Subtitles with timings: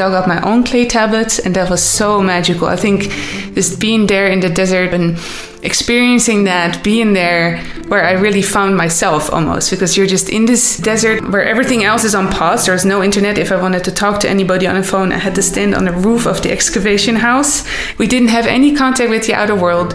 [0.00, 2.66] dug up my own clay tablets, and that was so magical.
[2.66, 3.02] I think
[3.54, 5.18] just being there in the desert and
[5.62, 7.58] experiencing that, being there
[7.90, 12.04] where I really found myself almost, because you're just in this desert where everything else
[12.04, 12.64] is on pause.
[12.64, 13.36] There's no internet.
[13.36, 15.84] If I wanted to talk to anybody on the phone, I had to stand on
[15.84, 17.66] the roof of the excavation house.
[17.98, 19.94] We didn't have any contact with the outer world.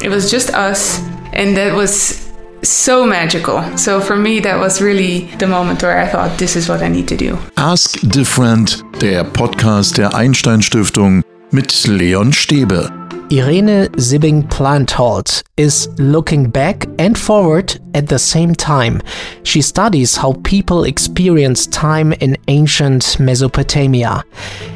[0.00, 1.00] It was just us,
[1.32, 2.19] and that was
[2.62, 3.62] so magical.
[3.76, 6.88] So for me, that was really the moment where I thought, this is what I
[6.88, 7.38] need to do.
[7.56, 12.99] Ask Different, der Podcast der Einstein Stiftung mit Leon Stebe.
[13.32, 19.00] Irene Sibbing Plantholt is looking back and forward at the same time.
[19.44, 24.24] She studies how people experience time in ancient Mesopotamia.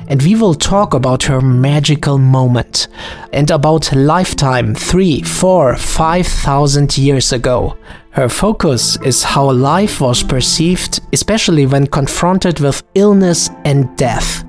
[0.06, 2.86] And we will talk about her magical moment
[3.32, 7.76] and about lifetime three, four, five thousand years ago.
[8.10, 14.44] Her focus is how life was perceived, especially when confronted with illness and death.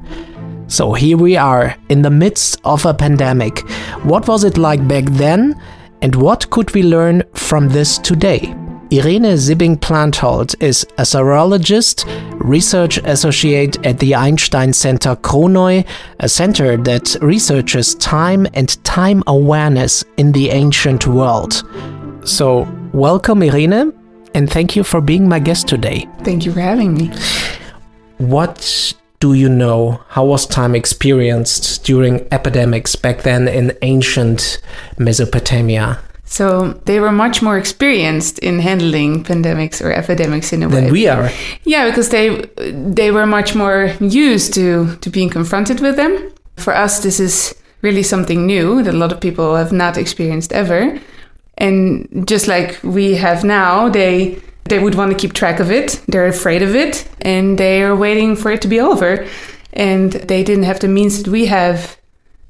[0.76, 3.60] So here we are, in the midst of a pandemic.
[4.04, 5.56] What was it like back then,
[6.02, 8.54] and what could we learn from this today?
[8.92, 12.04] Irene Sibbing Plantholt is a Assyriologist,
[12.42, 15.88] research associate at the Einstein Center Chronoi,
[16.20, 21.64] a center that researches time and time awareness in the ancient world.
[22.26, 23.94] So, welcome, Irene,
[24.34, 26.06] and thank you for being my guest today.
[26.26, 27.14] Thank you for having me.
[28.18, 34.62] What do you know how was time experienced during epidemics back then in ancient
[34.98, 36.00] Mesopotamia?
[36.26, 40.92] So they were much more experienced in handling pandemics or epidemics in a Than way.
[40.92, 41.30] we are.
[41.64, 42.42] Yeah, because they
[42.96, 46.32] they were much more used to to being confronted with them.
[46.58, 50.52] For us, this is really something new that a lot of people have not experienced
[50.52, 51.00] ever.
[51.58, 56.02] And just like we have now, they they would want to keep track of it.
[56.08, 59.28] They're afraid of it, and they are waiting for it to be over.
[59.74, 61.98] And they didn't have the means that we have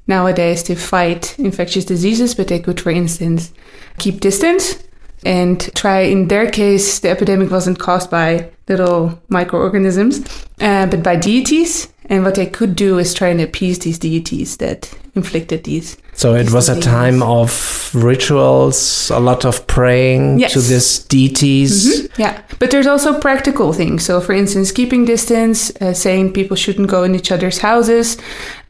[0.06, 3.52] nowadays to fight infectious diseases, but they could, for instance,
[3.98, 4.82] keep distance
[5.26, 6.00] and try.
[6.02, 10.20] In their case, the epidemic wasn't caused by little microorganisms,
[10.60, 11.88] uh, but by deities.
[12.08, 15.96] And what they could do is try and appease these deities that inflicted these.
[16.12, 20.52] So it these was a time of rituals, a lot of praying Yes.
[20.52, 21.72] to these deities.
[21.86, 24.04] Mhm, Yeah, but there's also practical things.
[24.04, 28.16] So, for instance, keeping distance, uh, saying people shouldn't go in each other's houses,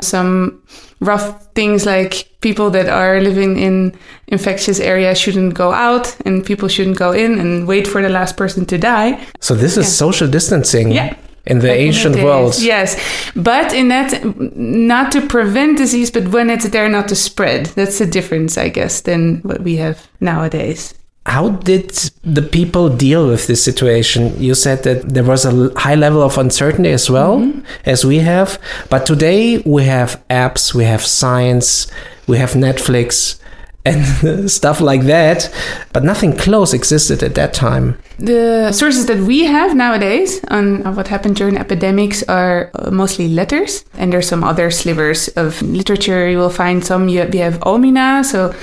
[0.01, 0.53] some
[1.01, 3.93] rough things like people that are living in
[4.29, 8.37] infectious areas shouldn't go out and people shouldn't go in and wait for the last
[8.37, 9.19] person to die.
[9.41, 10.07] So this is Yeah.
[10.07, 11.15] social distancing Yeah.
[11.47, 12.59] in the ancient world.
[12.59, 12.97] Yes,
[13.35, 14.21] but in that,
[14.57, 17.67] not to prevent disease, but when it's there, not to spread.
[17.75, 20.95] That's the difference, I guess, than what we have nowadays.
[21.27, 21.91] How did
[22.23, 24.41] the people deal with this situation?
[24.41, 27.61] You said that there was a high level of uncertainty as well Mm-hmm.
[27.85, 28.59] as we have,
[28.91, 31.89] but today we have apps, we have science,
[32.29, 33.41] we have Netflix
[33.85, 35.51] and stuff like that,
[35.93, 37.99] but nothing close existed at that time.
[38.19, 43.85] The sources that we have nowadays on what happened during epidemics are uh, mostly letters,
[43.95, 46.29] and there's some other slivers of literature.
[46.29, 47.09] You will find some.
[47.09, 48.55] You we have Omina, so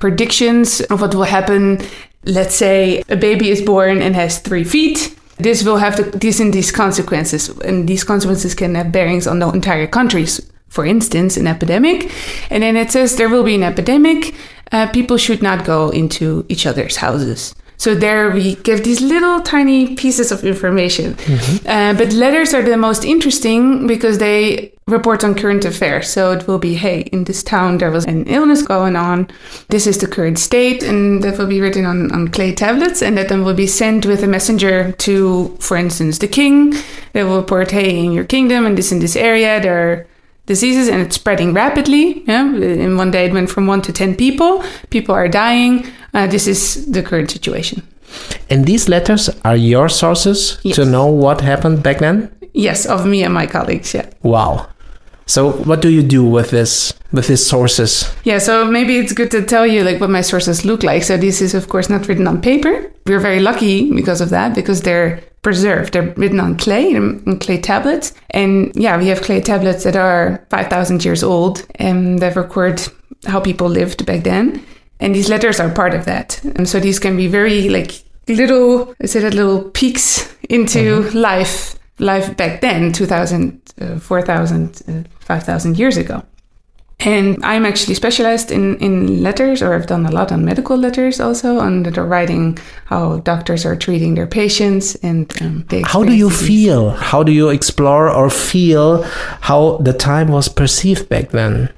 [0.00, 1.78] predictions of what will happen.
[2.24, 5.16] Let's say a baby is born and has three feet.
[5.38, 9.38] This will have the, these and these consequences, and these consequences can have bearings on
[9.38, 10.40] the entire countries.
[10.68, 12.12] For instance, an epidemic,
[12.50, 14.34] and then it says there will be an epidemic.
[14.70, 17.54] Uh, people should not go into each other's houses.
[17.80, 21.16] So there we give these little tiny pieces of information.
[21.64, 26.10] Uh, but letters are the most interesting because they report on current affairs.
[26.10, 29.28] So it will be, hey, in this town there was an illness going on.
[29.70, 33.16] This is the current state, and that will be written on, on clay tablets, and
[33.16, 36.74] that then will be sent with a messenger to, for instance, the king.
[37.14, 40.06] They will report, hey, in your kingdom and this in this area there are
[40.50, 42.22] diseases and it's spreading rapidly.
[42.26, 42.44] Yeah?
[42.86, 44.62] In one day, it went from one to 10 people.
[44.90, 45.86] People are dying.
[46.12, 47.82] Uh, this is the current situation.
[48.50, 50.76] And these letters are your sources Yes.
[50.76, 52.28] to know what happened back then?
[52.52, 53.94] Yes, of me and my colleagues.
[53.94, 54.06] Yeah.
[54.22, 54.66] Wow.
[55.26, 58.04] So what do you do with this with these sources?
[58.24, 61.04] Yeah, so maybe it's good to tell you like what my sources look like.
[61.04, 62.90] So this is of course not written on paper.
[63.06, 65.92] We're very lucky because of that because they're preserved.
[65.92, 68.12] They're written on clay and on clay tablets.
[68.30, 72.82] And yeah, we have clay tablets that are 5000 years old and that record
[73.26, 74.64] how people lived back then.
[75.00, 76.42] And these letters are part of that.
[76.56, 82.36] And so these can be very like little, I that little peeks into life, life
[82.36, 86.22] back then, 2000, uh, 4000, uh, 5000 years ago.
[87.00, 91.18] And I'm actually specialized in, in letters, or I've done a lot on medical letters
[91.18, 94.96] also, on the writing how doctors are treating their patients.
[94.96, 96.90] And um, how do you feel?
[96.90, 99.02] How do you explore or feel
[99.40, 101.70] how the time was perceived back then?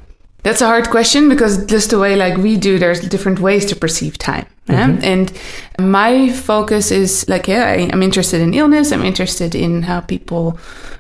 [0.43, 3.77] That's a hard question because just the way like we do, there's different ways to
[3.77, 4.47] perceive time.
[4.67, 5.05] Mm-hmm.
[5.05, 5.33] And
[5.79, 8.93] my focus is like, yeah, I, I'm interested in illness.
[8.93, 10.59] I'm interested in how people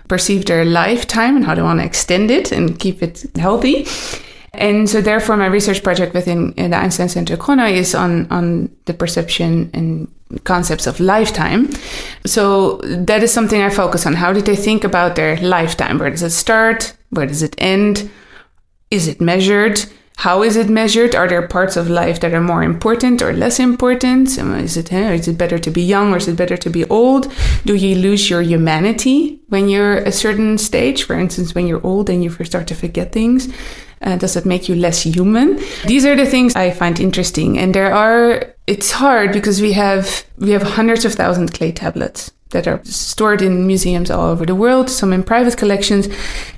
[0.09, 3.87] perceive their lifetime and how they want to extend it and keep it healthy.
[4.55, 8.95] And so therefore my research project within the Einstein Center Chronoi is on, on the
[8.95, 10.09] perception and
[10.45, 11.71] concepts of lifetime.
[12.27, 14.15] So that is something I focus on.
[14.15, 15.99] How did they think about their lifetime?
[15.99, 16.95] Where does it start?
[17.11, 18.11] Where does it end?
[18.93, 19.83] Is it measured?
[20.17, 21.15] How is it measured?
[21.15, 24.29] Are there parts of life that are more important or less important?
[24.29, 27.33] Is it, is it better to be young or is it better to be old?
[27.65, 31.05] Do you lose your humanity when you're a certain stage?
[31.05, 33.49] For instance, when you're old and you start to forget things.
[34.03, 35.59] Uh, does it make you less human?
[35.87, 37.59] These are the things I find interesting.
[37.59, 42.31] And there are, it's hard because we have, we have hundreds of thousands clay tablets
[42.52, 46.08] that are stored in museums all over the world, some in private collections.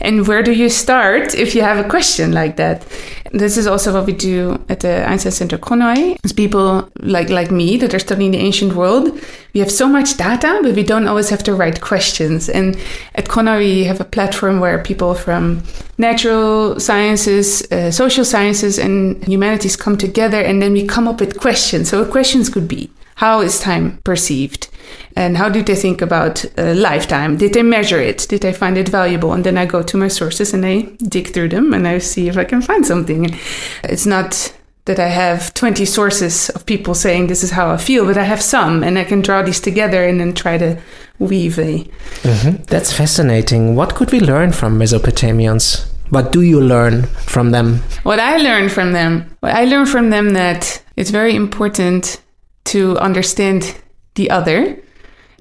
[0.00, 2.86] And where do you start if you have a question like that?
[3.32, 6.16] This is also what we do at the Einstein Center Chronoi.
[6.22, 9.18] As people like, like me that are studying the ancient world,
[9.54, 12.48] we have so much data, but we don't always have the right questions.
[12.48, 12.76] And
[13.16, 15.64] at Chronoi, we have a platform where people from
[15.98, 21.40] natural sciences, uh, social sciences, and humanities come together, and then we come up with
[21.40, 21.88] questions.
[21.88, 24.68] So questions could be, how is time perceived?
[25.16, 27.36] And how did they think about a lifetime?
[27.36, 28.26] Did they measure it?
[28.28, 29.32] Did they find it valuable?
[29.32, 32.28] And then I go to my sources and I dig through them and I see
[32.28, 33.38] if I can find something.
[33.84, 34.52] It's not
[34.86, 38.24] that I have 20 sources of people saying this is how I feel, but I
[38.24, 40.78] have some and I can draw these together and then try to
[41.18, 41.84] weave a.
[42.22, 42.64] Mm-hmm.
[42.64, 43.76] That's fascinating.
[43.76, 45.86] What could we learn from Mesopotamians?
[46.10, 47.82] What do you learn from them?
[48.02, 52.20] What I learned from them, I learned from them that it's very important
[52.64, 53.76] to understand
[54.14, 54.78] the other.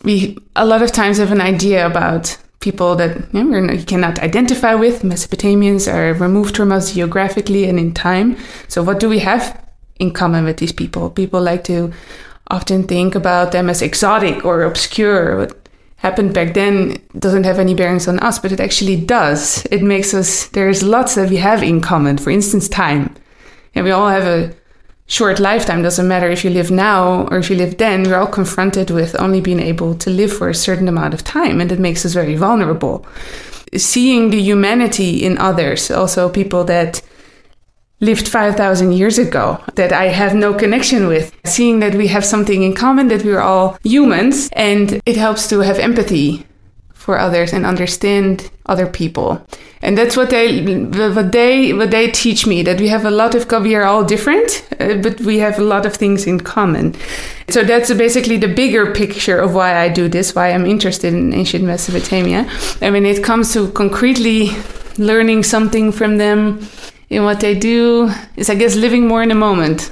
[0.03, 4.73] We a lot of times have an idea about people that you, know, cannot identify
[4.73, 5.03] with.
[5.03, 8.37] Mesopotamians are removed from us geographically and in time.
[8.67, 9.61] So, what do we have
[9.99, 11.09] in common with these people?
[11.09, 11.93] People like to
[12.49, 15.37] often think about them as exotic or obscure.
[15.37, 19.65] What happened back then doesn't have any bearings on us, but it actually does.
[19.71, 22.17] It makes us, there's lots that we have in common.
[22.17, 23.15] For instance, time.
[23.75, 24.53] And we all have a
[25.07, 28.27] short lifetime doesn't matter if you live now or if you live then we're all
[28.27, 31.79] confronted with only being able to live for a certain amount of time and it
[31.79, 33.05] makes us very vulnerable.
[33.75, 37.01] Seeing the humanity in others also people that
[37.99, 42.61] lived 5000 years ago that i have no connection with seeing that we have something
[42.61, 46.45] in common that we're all humans and it helps to have empathy
[47.03, 49.45] for others and understand other people.
[49.81, 53.35] And that's what they what they what they teach me that we have a lot
[53.35, 56.95] of we are all different uh, but we have a lot of things in common.
[57.49, 61.33] So that's basically the bigger picture of why i do this why i'm interested in
[61.33, 62.49] ancient mesopotamia.
[62.81, 64.51] And when it comes to concretely
[64.97, 66.65] learning something from them
[67.09, 69.91] in what they do is i guess living more in the moment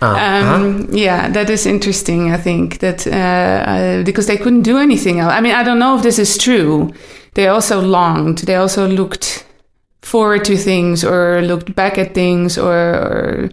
[0.00, 0.54] uh-huh.
[0.54, 2.30] Um, yeah, that is interesting.
[2.30, 5.32] I think that uh, uh, because they couldn't do anything else.
[5.32, 6.92] I mean, I don't know if this is true.
[7.34, 8.38] They also longed.
[8.38, 9.44] They also looked
[10.02, 13.50] forward to things, or looked back at things, or, or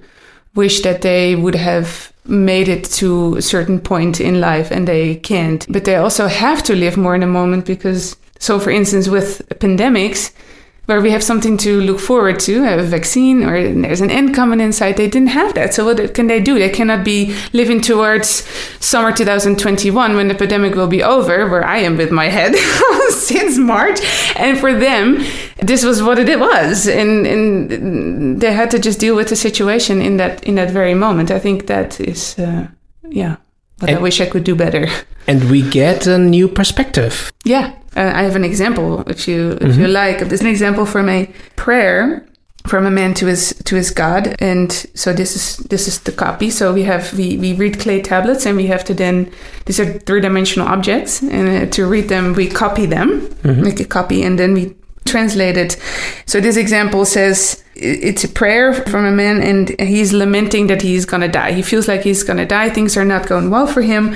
[0.54, 5.16] wish that they would have made it to a certain point in life, and they
[5.16, 5.66] can't.
[5.70, 8.16] But they also have to live more in the moment because.
[8.38, 10.34] So, for instance, with pandemics,
[10.86, 14.60] where we have something to look forward to, a vaccine or there's an end coming
[14.60, 14.98] inside.
[14.98, 15.74] They didn't have that.
[15.74, 16.60] So what can they do?
[16.60, 18.30] They cannot be living towards
[18.80, 22.56] summer 2021 when the pandemic will be over, where I am with my head
[23.10, 24.00] since March.
[24.36, 25.24] And for them,
[25.58, 26.88] this was what it was.
[26.88, 30.94] And, and they had to just deal with the situation in that, in that very
[30.94, 31.32] moment.
[31.32, 32.68] I think that is, uh,
[33.10, 33.38] yeah,
[33.80, 34.88] what and, I wish I could do better.
[35.28, 37.34] And we get a new perspective.
[37.46, 37.74] Yeah.
[37.98, 39.82] Uh, I have an example, if you if mm-hmm.
[39.82, 40.20] you like.
[40.20, 42.28] There's an example from a prayer
[42.68, 46.12] from a man to his to his God, and so this is this is the
[46.12, 46.50] copy.
[46.50, 49.32] So we have we we read clay tablets, and we have to then
[49.66, 53.64] these are three dimensional objects, and uh, to read them we copy them, mm-hmm.
[53.64, 55.78] make a copy, and then we translate it.
[56.26, 61.06] So this example says it's a prayer from a man, and he's lamenting that he's
[61.06, 61.52] gonna die.
[61.54, 62.70] He feels like he's gonna die.
[62.70, 64.16] Things are not going well for him,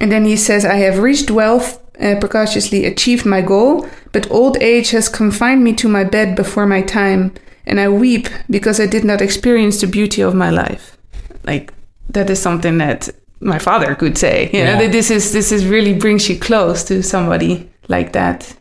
[0.00, 4.56] and then he says, "I have reached wealth." uh, precautiously achieved my goal, but old
[4.58, 7.32] age has confined me to my bed before my time,
[7.64, 10.96] and I weep because I did not experience the beauty of my life.
[11.44, 11.72] Like
[12.10, 13.08] that is something that
[13.40, 14.50] my father could say.
[14.52, 14.88] You know, yeah.
[14.88, 18.54] this is this is really brings you close to somebody like that.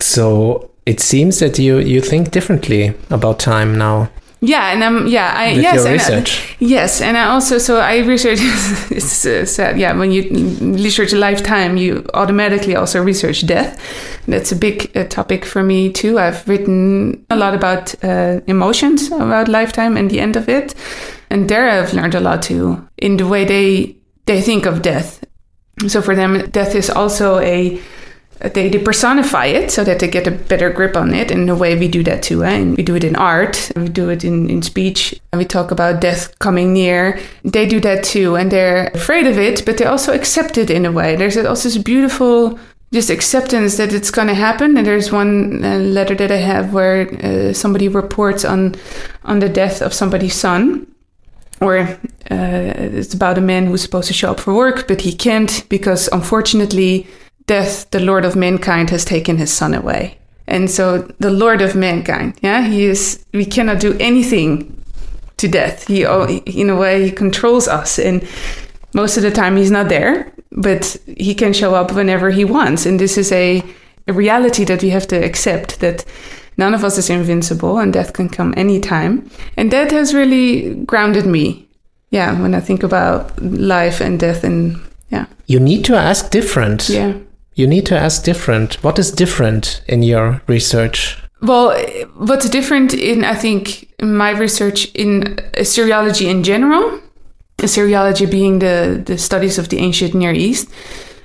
[0.00, 4.08] So it seems that you you think differently about time now.
[4.42, 7.98] Yeah, and I'm yeah, I With yes, and I- yes, and I also so I
[7.98, 8.38] research.
[8.90, 9.98] it's uh, sad, yeah.
[9.98, 10.22] When you
[10.82, 13.76] research lifetime, you automatically also research death.
[14.26, 16.18] That's a big uh, topic for me too.
[16.18, 20.74] I've written a lot about uh, emotions about lifetime and the end of it,
[21.30, 25.20] and there I've learned a lot too in the way they they think of death.
[25.88, 27.78] So for them, death is also a
[28.40, 31.30] they, they personify it so that they get a better grip on it.
[31.30, 32.44] In a way, we do that too.
[32.44, 32.50] Eh?
[32.50, 35.70] And we do it in art, we do it in, in speech, and we talk
[35.70, 37.20] about death coming near.
[37.44, 40.86] They do that too, and they're afraid of it, but they also accept it in
[40.86, 41.16] a way.
[41.16, 42.58] There's also this beautiful
[42.92, 44.76] just acceptance that it's going to happen.
[44.76, 48.74] And there's one uh, letter that I have where uh, somebody reports on
[49.24, 50.86] on the death of somebody's son
[51.60, 51.96] or uh,
[52.30, 56.08] it's about a man who's supposed to show up for work, but he can't because
[56.08, 57.06] unfortunately,
[57.50, 60.16] death, the Lord of mankind, has taken his son away.
[60.46, 63.24] And so, the Lord of mankind, yeah, he is.
[63.32, 64.48] We cannot do anything
[65.38, 65.86] to death.
[65.88, 66.02] He,
[66.60, 68.22] in a way, he controls us, and
[68.94, 72.86] most of the time he's not there, but he can show up whenever he wants.
[72.86, 73.62] And this is a,
[74.06, 76.04] a reality that we have to accept that
[76.56, 79.30] none of us is invincible and death can come anytime.
[79.56, 81.66] And that has really grounded me.
[82.10, 84.80] Yeah, when I think about life and death and
[85.10, 85.26] yeah.
[85.46, 86.88] You need to ask different.
[86.88, 87.14] Yeah.
[87.54, 88.82] You need to ask different.
[88.82, 91.18] What is different in your research?
[91.42, 91.76] Well,
[92.16, 97.00] what's different in, I think, in my research in uh, Assyriology in general,
[97.58, 100.68] Assyriology being the, the studies of the ancient Near East,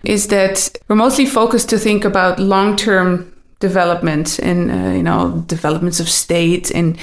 [0.04, 5.44] is that we're mostly focused to think about long term developments and uh, you know
[5.48, 6.98] developments of state and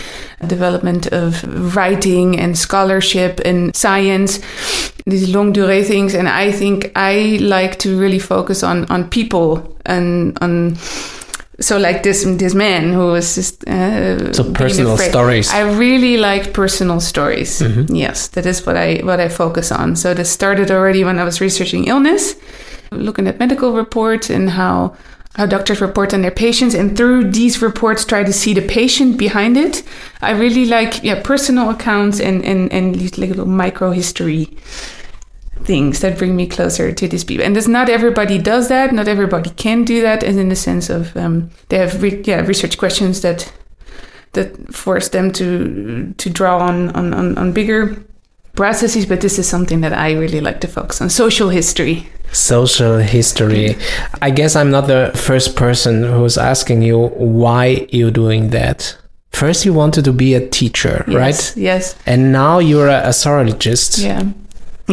[0.46, 1.42] development of
[1.74, 4.38] writing and scholarship and science
[5.06, 9.76] these longue durée things and i think i like to really focus on on people
[9.86, 10.76] and on
[11.60, 15.50] so like this this man who was just uh, So personal stories.
[15.50, 17.62] I really like personal stories.
[17.88, 19.96] Yes, that is what I what I focus on.
[19.96, 22.34] So this started already when I was researching illness,
[22.90, 24.94] looking at medical reports and how
[25.34, 29.16] how doctors report on their patients, and through these reports try to see the patient
[29.16, 29.82] behind it.
[30.20, 34.56] I really like yeah personal accounts and and and these little micro history
[35.64, 37.44] things that bring me closer to these people.
[37.44, 38.92] And there's not everybody does that.
[38.92, 40.22] Not everybody can do that.
[40.22, 43.52] And in the sense of um, they have re- yeah research questions that
[44.32, 48.04] that force them to to draw on on, on, on bigger
[48.54, 49.06] processes.
[49.06, 52.08] But this is something that I really like to focus on: social history.
[52.32, 53.76] Social history.
[54.20, 58.96] I guess I'm not the first person who's asking you why you're doing that.
[59.30, 61.56] First, you wanted to be a teacher, Yes, right?
[61.56, 61.96] Yes.
[62.06, 64.02] And now you're a, a Assyriologist.
[64.04, 64.24] Yeah.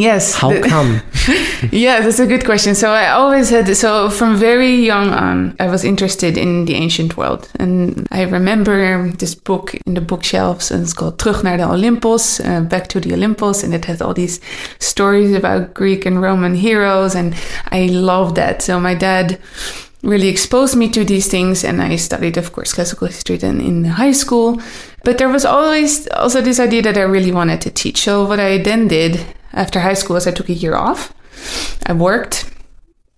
[0.01, 0.35] Yes.
[0.35, 1.01] How The- come?
[1.71, 2.75] Yeah, that's a good question.
[2.75, 7.17] So I always had so from very young on, I was interested in the ancient
[7.17, 11.63] world, and I remember this book in the bookshelves, and it's called Terug naar de
[11.63, 14.39] Olympos, uh, Back to the Olympus, and it had all these
[14.79, 17.33] stories about Greek and Roman heroes, and
[17.71, 18.61] I loved that.
[18.63, 19.37] So my dad
[20.01, 23.83] really exposed me to these things and I studied of course classical history then in
[23.83, 24.61] high school
[25.03, 28.39] but there was always also this idea that I really wanted to teach so what
[28.39, 29.19] I then did
[29.59, 31.13] after high school is I took a year off.
[31.85, 32.49] I worked.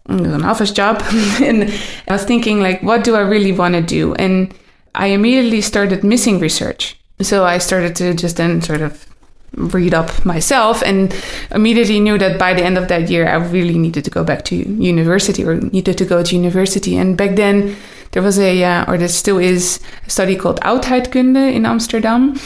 [0.10, 1.02] It was an office job.
[1.42, 1.72] And
[2.08, 4.16] I was thinking like what do I really want to do?
[4.16, 4.54] And
[4.96, 6.98] I immediately started missing research.
[7.22, 9.06] So I started to just then sort of
[9.54, 11.14] read up myself and
[11.52, 14.46] immediately knew that by the end of that year I really needed to go back
[14.46, 16.98] to university or needed to go to university.
[16.98, 17.76] And back then
[18.12, 22.40] there was a uh, or there still is a study called Oudheidkunde in Amsterdam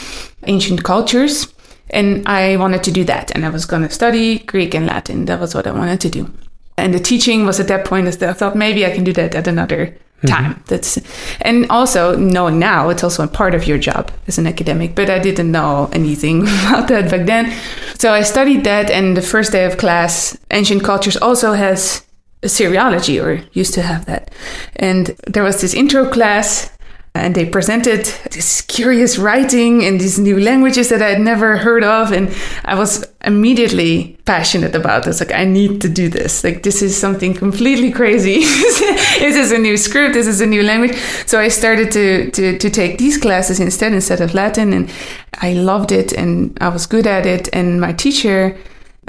[0.46, 1.46] ancient cultures
[1.90, 3.30] and I wanted to do that.
[3.34, 5.26] And I was going to study Greek and Latin.
[5.26, 6.30] That was what I wanted to do.
[6.76, 9.46] And the teaching was at that point I thought maybe I can do that at
[9.46, 10.26] another mm-hmm.
[10.26, 10.62] time.
[10.66, 10.98] That's
[11.40, 15.08] and also knowing now it's also a part of your job as an academic but
[15.08, 17.52] i didn't know anything about that back then.
[17.98, 22.02] So i studied that and the first day of class ancient cultures also has
[22.42, 24.30] Assyriology or used to have that.
[24.76, 26.70] And there was this intro class
[27.16, 31.84] and they presented this curious writing in these new languages that I had never heard
[31.84, 32.12] of.
[32.12, 35.20] And I was immediately passionate about this.
[35.20, 36.44] Like, I need to do this.
[36.44, 38.40] Like, this is something completely crazy.
[38.40, 40.14] this is a new script.
[40.14, 40.96] This is a new language.
[41.26, 44.72] So I started to, to, to take these classes instead, instead of Latin.
[44.72, 44.90] And
[45.38, 47.48] I loved it and I was good at it.
[47.52, 48.56] And my teacher,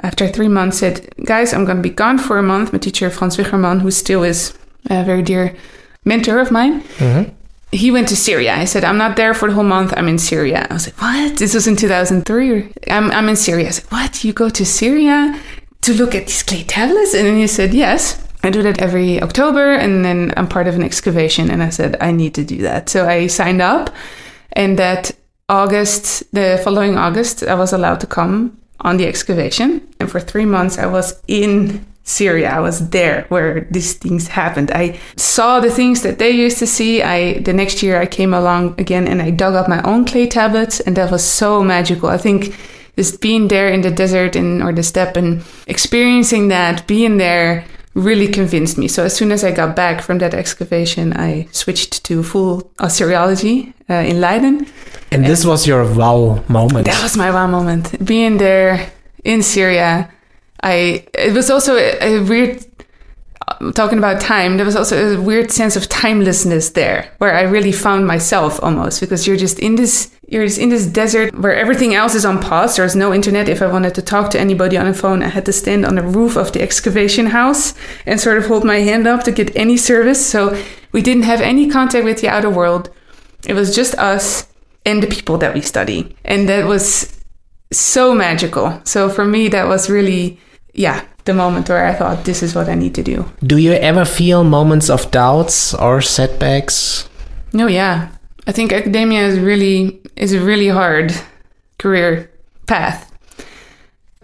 [0.04, 2.74] after three months, said, Guys, I'm going to be gone for a month.
[2.74, 4.58] My teacher, Frans Wiggermann, who still is
[4.90, 5.56] a very dear
[6.08, 7.30] mentor of mine mm-hmm.
[7.71, 8.55] He went to Syria.
[8.55, 9.93] I said, I'm not there for the whole month.
[9.97, 10.67] I'm in Syria.
[10.69, 11.38] I was like, what?
[11.38, 12.74] This was in 2003.
[12.89, 13.67] I'm, I'm in Syria.
[13.67, 14.24] I said, what?
[14.24, 15.39] You go to Syria
[15.81, 17.13] to look at these clay tablets?
[17.13, 18.24] And then he said, yes.
[18.43, 19.74] I do that every October.
[19.74, 21.51] And then I'm part of an excavation.
[21.51, 22.88] And I said, I need to do that.
[22.88, 23.93] So I signed up.
[24.53, 25.12] And that
[25.50, 29.86] August, the following August, I was allowed to come on the excavation.
[30.00, 32.50] And for three months, I was in Syria.
[32.50, 34.72] I was there where these things happened.
[34.72, 37.04] I saw the things that they used to see.
[37.04, 40.26] I the next year I came along again and I dug up my own clay
[40.26, 42.08] tablets, and that was so magical.
[42.08, 42.56] I think
[42.96, 47.66] just being there in the desert and or the steppe and experiencing that, being there
[47.94, 48.88] really convinced me.
[48.88, 53.74] So as soon as I got back from that excavation, I switched to full Assyriology
[53.90, 54.66] uh, in Leiden.
[55.12, 56.86] And this was your wow moment.
[56.86, 58.06] That was my wow moment.
[58.06, 58.92] Being there
[59.24, 60.10] in Syria,
[60.67, 62.65] I it was also a, a weird
[63.47, 67.43] uh, talking about time, there was also a weird sense of timelessness there, where I
[67.43, 71.55] really found myself almost because you're just in this you're just in this desert where
[71.55, 72.75] everything else is on pause.
[72.75, 73.47] There's no internet.
[73.47, 75.95] If I wanted to talk to anybody on a phone, I had to stand on
[75.95, 77.74] the roof of the excavation house
[78.05, 80.25] and sort of hold my hand up to get any service.
[80.25, 82.89] So we didn't have any contact with the outer world.
[83.47, 84.47] It was just us
[84.86, 86.13] and the people that we study.
[86.25, 87.17] And that was
[87.71, 88.81] so magical.
[88.83, 90.39] So for me, that was really,
[90.77, 93.25] yeah, the moment where I thought, this is what I need to do.
[93.43, 97.10] Do you ever feel moments of doubts or setbacks?
[97.51, 98.10] No, yeah.
[98.46, 101.13] I think academia is really is a really hard
[101.79, 102.31] career
[102.65, 103.12] path.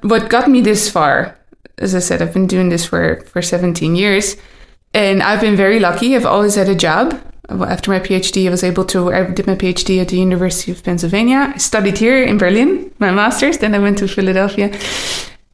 [0.01, 1.37] What got me this far,
[1.77, 4.37] as I said, I've been doing this for, for 17 years,
[4.93, 6.15] and I've been very lucky.
[6.15, 7.19] I've always had a job.
[7.49, 9.11] After my PhD, I was able to.
[9.11, 11.51] I did my PhD at the University of Pennsylvania.
[11.53, 13.57] I studied here in Berlin, my master's.
[13.57, 14.71] Then I went to Philadelphia,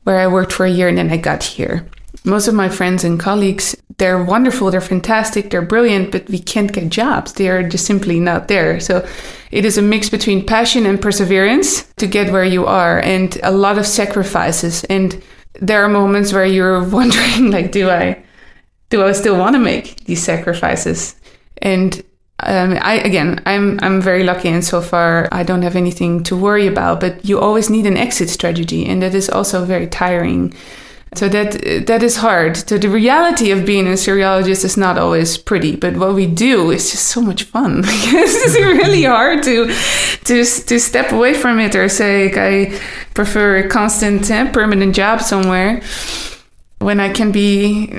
[0.10, 1.86] where I worked for a year, and then I got here.
[2.26, 6.74] Most of my friends and colleagues, they're wonderful, they're fantastic, they're brilliant, but we can't
[6.74, 7.34] get jobs.
[7.34, 8.80] They are just simply not there.
[8.80, 9.08] So
[9.52, 13.52] it is a mix between passion and perseverance to get where you are, and a
[13.52, 14.84] lot of sacrifices.
[14.86, 15.22] And
[15.62, 18.24] there are moments where you're wondering, like, do I,
[18.90, 21.16] do I still want to make these sacrifices?
[21.62, 22.04] And
[22.44, 26.36] um, I again, I'm I'm very lucky, and so far I don't have anything to
[26.36, 27.00] worry about.
[27.00, 30.54] But you always need an exit strategy, and that is also very tiring.
[31.16, 32.56] So that that is hard.
[32.56, 36.70] So the reality of being a Assyriologist is not always pretty, but what we do
[36.70, 37.78] is just so much fun.
[37.82, 39.74] Because it's really hard to
[40.26, 42.80] to to step away from it or say like, I
[43.16, 45.82] prefer a constant, uh, permanent job somewhere
[46.78, 47.90] when I can be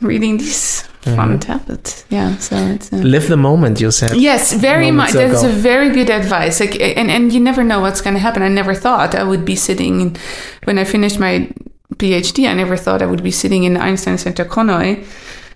[0.00, 2.04] reading these fun tablets.
[2.10, 4.16] Yeah, so it's uh, Live the moment, you said.
[4.16, 5.12] Yes, very much.
[5.12, 6.60] That's a very good advice.
[6.60, 8.42] Like, and and you never know what's going to happen.
[8.42, 10.16] I never thought I would be sitting in,
[10.64, 11.48] when I finished my
[11.96, 12.48] PhD.
[12.48, 15.04] I never thought I would be sitting in the Einstein Center Chronoi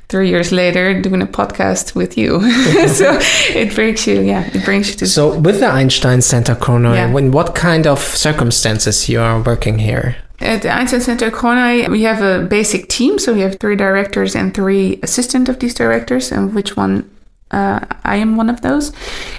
[0.08, 2.40] three years later doing a podcast with you.
[2.88, 3.18] so
[3.54, 5.06] it brings you, yeah, it brings you to.
[5.06, 7.18] So, with the Einstein Center Chronoi, Yeah.
[7.18, 10.16] in what kind of circumstances you are working here?
[10.40, 13.18] At the Einstein Center Chronoi, we have a basic team.
[13.18, 17.10] So we have three directors and three assistant of these directors, and which one
[17.50, 18.92] uh, I am one of those.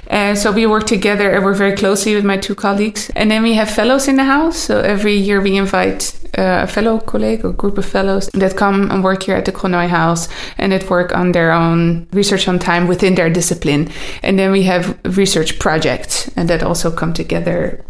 [0.07, 3.09] And so we work together and work very closely with my two colleagues.
[3.15, 4.57] And then we have fellows in the house.
[4.57, 8.91] So every year we invite uh, a fellow colleague or group of fellows that come
[8.91, 12.59] and work here at the Chronoi house and that work on their own research on
[12.59, 13.89] time within their discipline.
[14.23, 17.83] And then we have research projects and that also come together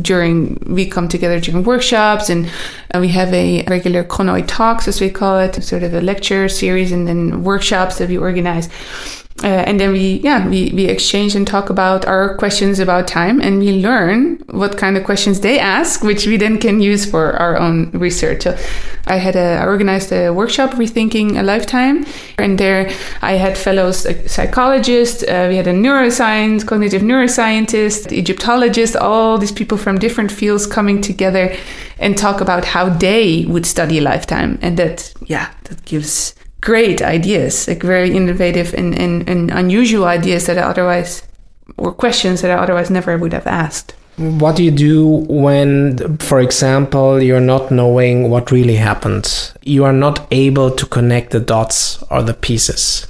[0.00, 2.50] during we come together during workshops and
[2.94, 6.48] uh, we have a regular Chronoi talks as we call it sort of a lecture
[6.48, 8.68] series and then workshops that we organize
[9.42, 13.40] uh, and then we yeah we, we exchange and talk about our questions about time
[13.40, 17.32] and we learn what kind of questions they ask which we then can use for
[17.32, 18.42] our own research.
[18.42, 18.56] So
[19.06, 22.06] i had a I organized a workshop rethinking a lifetime
[22.38, 22.90] and there
[23.20, 29.78] i had fellows psychologists uh, we had a neuroscience cognitive neuroscientist egyptologist all these people
[29.78, 31.54] from different fields coming together
[31.98, 37.02] and talk about how they would study a lifetime and that yeah that gives great
[37.02, 41.22] ideas, like very innovative and, and, and unusual ideas that I otherwise,
[41.76, 43.94] or questions that I otherwise never would have asked.
[44.16, 49.52] What do you do when, for example, you're not knowing what really happened?
[49.62, 53.06] You are not able to connect the dots or the pieces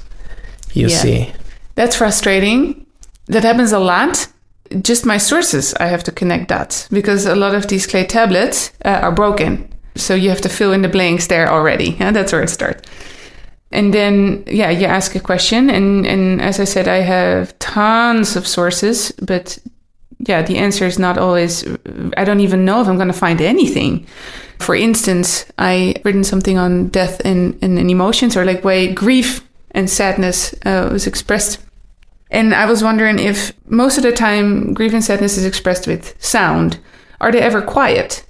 [0.73, 0.97] you Yeah.
[0.97, 1.33] see.
[1.75, 2.87] That's frustrating.
[3.27, 4.29] That happens a lot.
[4.81, 8.71] Just my sources, I have to connect dots because a lot of these clay tablets
[8.85, 9.69] uh, are broken.
[9.97, 11.97] So you have to fill in the blanks there already.
[12.01, 12.89] Yeah, that's where it starts.
[13.73, 15.71] And then, yeah, you ask a question.
[15.71, 19.59] And, and as I said, I have tons of sources, but
[20.19, 21.67] yeah, the answer is not always,
[22.17, 24.07] I don't even know if I'm going to find anything.
[24.59, 29.47] For instance, I written something on death and, and, and emotions or like way grief
[29.73, 31.59] and sadness uh, was expressed.
[32.31, 36.15] And I was wondering if most of the time grief and sadness is expressed with
[36.23, 36.79] sound.
[37.21, 38.25] Are they ever quiet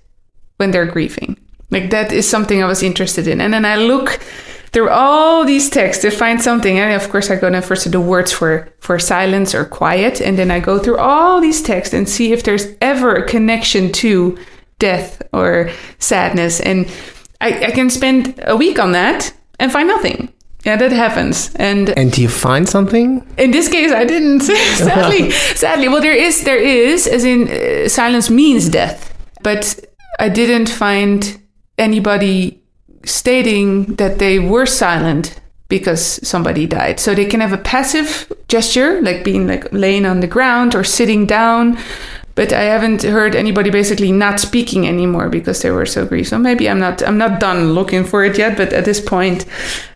[0.57, 1.37] when they're grieving?
[1.71, 3.41] Like that is something I was interested in.
[3.41, 4.21] And then I look
[4.73, 6.79] through all these texts to find something.
[6.79, 10.21] And of course, I go now first to the words for, for silence or quiet.
[10.21, 13.93] And then I go through all these texts and see if there's ever a connection
[13.93, 14.39] to
[14.79, 16.61] death or sadness.
[16.61, 16.91] And
[17.41, 20.33] I, I can spend a week on that and find nothing.
[20.65, 21.53] Yeah, that happens.
[21.57, 23.27] And And do you find something?
[23.37, 24.41] in this case, I didn't.
[24.77, 25.89] sadly, sadly.
[25.89, 29.79] Well, there is, there is, as in uh, silence means death, but
[30.21, 31.41] I didn't find
[31.79, 32.62] anybody
[33.05, 35.41] stating that they were silent
[35.73, 37.01] because somebody died.
[37.01, 40.85] So they can have a passive gesture, like being like laying on the ground or
[40.85, 41.79] sitting down.
[42.35, 46.29] But I haven't heard anybody basically not speaking anymore because they were so grieved.
[46.29, 49.47] So maybe I'm not I'm not done looking for it yet, but at this point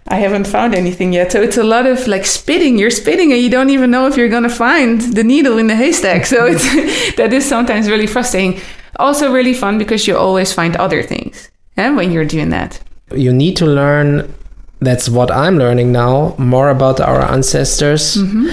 [0.08, 1.32] I haven't found anything yet.
[1.32, 2.78] So it's a lot of like spitting.
[2.78, 5.76] You're spitting and you don't even know if you're gonna find the needle in the
[5.76, 6.24] haystack.
[6.24, 6.64] So it's
[7.16, 8.60] that is sometimes really frustrating.
[8.98, 12.80] Also really fun because you always find other things eh, when you're doing that.
[13.14, 14.34] You need to learn.
[14.80, 18.16] That's what I'm learning now more about our ancestors.
[18.16, 18.48] Mm-hmm.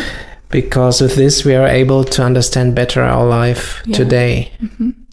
[0.50, 3.98] Because with this, we are able to understand better our life Yeah.
[3.98, 4.52] today.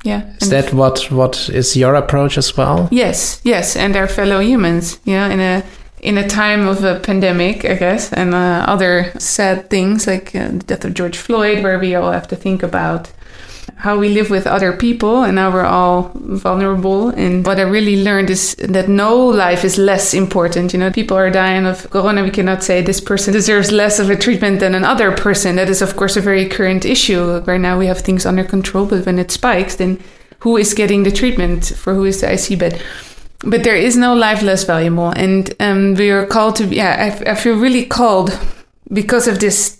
[0.05, 0.23] Yeah.
[0.41, 2.89] Is that what what is your approach as well?
[2.91, 4.99] Yes, yes, and our fellow humans.
[5.05, 5.63] Yeah, in a
[6.01, 10.49] in a time of a pandemic, I guess, and uh, other sad things like uh,
[10.49, 13.11] the death of George Floyd, where we all have to think about
[13.81, 17.09] how we live with other people, and now we're all vulnerable.
[17.09, 20.73] And what I really learned is that no life is less important.
[20.73, 22.23] You know, people are dying of corona.
[22.23, 25.57] We cannot say this person deserves less of a treatment than another person.
[25.57, 27.39] That is, of course, a very current issue.
[27.41, 29.99] Right now, we have things under control, but when it spikes, then
[30.41, 32.83] who is getting the treatment for who is the IC bed?
[33.43, 37.35] but there is no life less valuable and um, we are called to yeah I,
[37.35, 38.39] feel really called
[38.93, 39.80] because of this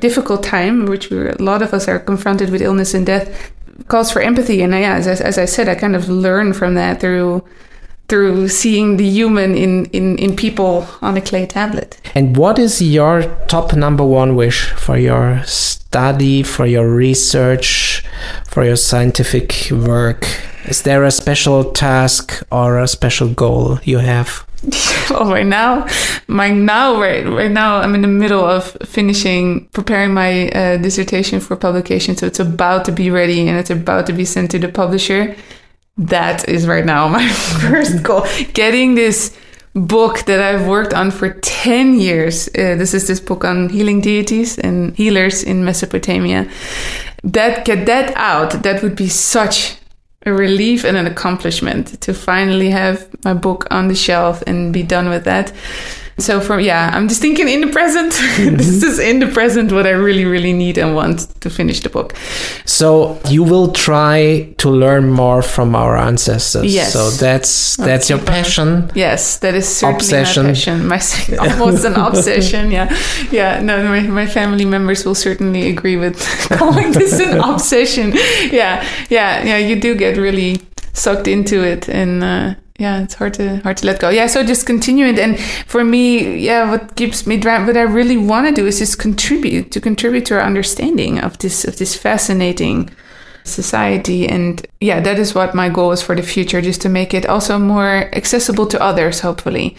[0.00, 3.50] difficult time which we a lot of us are confronted with illness and death
[3.88, 6.52] calls for empathy and uh, yeah as, I- as i said i kind of learn
[6.52, 7.42] from that through
[8.08, 12.80] through seeing the human in, in, in people on a clay tablet And what is
[12.80, 18.02] your top number one wish for your study, for your research,
[18.46, 20.24] for your scientific work?
[20.66, 24.46] Is there a special task or a special goal you have?
[25.10, 25.86] Well right now?
[26.26, 31.40] My now right right now i'm in the middle of finishing preparing my uh, dissertation
[31.40, 34.58] for publication so it's about to be ready and it's about to be sent to
[34.58, 35.36] the publisher.
[35.96, 37.28] That is right now my
[37.60, 38.26] first goal.
[38.52, 39.36] Getting this
[39.74, 44.00] book that i've worked on for 10 years uh, this is this book on healing
[44.00, 46.48] deities and healers in mesopotamia.
[47.22, 49.78] That get that out that would be such
[50.26, 54.82] a relief and an accomplishment to finally have my book on the shelf and be
[54.82, 55.52] done with that.
[56.18, 58.12] So from yeah, I'm just thinking in the present.
[58.58, 61.88] this is in the present what I really, really need and want to finish the
[61.88, 62.16] book.
[62.64, 66.74] So you will try to learn more from our ancestors.
[66.74, 66.92] Yes.
[66.92, 68.90] So that's that's your passion.
[68.94, 70.86] Yes, that is certainly Obsession.
[70.88, 71.36] my passion.
[71.36, 72.70] My almost an obsession.
[72.70, 72.96] Yeah,
[73.30, 73.60] yeah.
[73.60, 76.18] No, my, my family members will certainly agree with
[76.58, 78.12] calling this an obsession.
[78.50, 79.58] Yeah, yeah, yeah.
[79.58, 80.60] You do get really
[80.92, 84.08] sucked into it, and uh, yeah, it's hard to hard to let go.
[84.08, 85.18] Yeah, so just continue it.
[85.18, 89.00] And for me, yeah, what keeps me what I really want to do is just
[89.00, 92.90] contribute to contribute to our understanding of this of this fascinating
[93.44, 97.14] society and yeah that is what my goal is for the future just to make
[97.14, 99.74] it also more accessible to others hopefully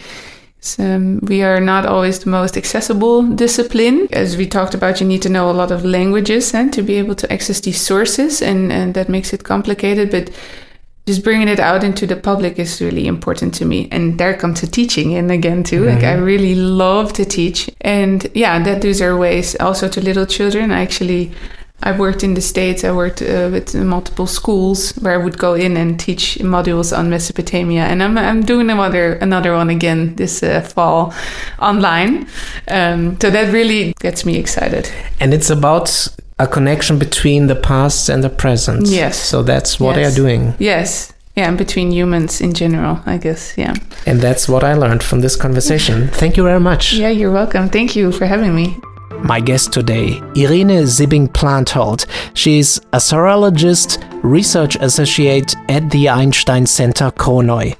[0.62, 5.06] so, um, we are not always the most accessible discipline as we talked about you
[5.06, 8.42] need to know a lot of languages and to be able to access these sources
[8.42, 10.30] and, and that makes it complicated but
[11.06, 14.60] just bringing it out into the public is really important to me and there comes
[14.60, 19.00] the teaching in again too like i really love to teach and yeah that those
[19.00, 21.32] are ways also to little children i actually
[21.82, 22.84] I worked in the States.
[22.84, 27.08] I worked uh, with multiple schools where I would go in and teach modules on
[27.08, 31.14] Mesopotamia, and I'm I'm doing another another one again this uh, fall
[31.58, 32.26] online.
[32.68, 34.90] Um, so that really gets me excited.
[35.20, 36.08] And it's about
[36.40, 38.86] a connection between the past and the present.
[38.88, 39.18] Yes.
[39.18, 40.54] So that's what they are doing.
[40.58, 43.54] Yes, yeah, and between humans in general, I guess.
[43.56, 43.74] Yeah,
[44.06, 46.08] And that's what I learned from this conversation.
[46.22, 46.94] Thank you very much.
[46.94, 47.10] yeah.
[47.10, 47.68] You're welcome.
[47.68, 48.76] Thank you for having me.
[49.22, 52.06] My guest today, Irene Sibbing Plantholt.
[52.32, 57.76] She's a Assyriologist, research associate at the Einstein Center Chronoi.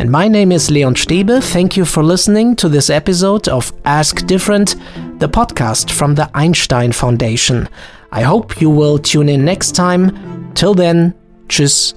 [0.00, 1.42] And my name is Leon Stebe.
[1.42, 4.76] Thank you for listening to this episode of Ask Different,
[5.18, 7.68] the podcast from the Einstein Foundation.
[8.10, 10.52] I hope you will tune in next time.
[10.54, 11.14] Till then,
[11.48, 11.94] tschüss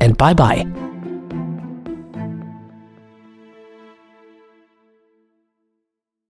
[0.00, 0.83] and bye bye.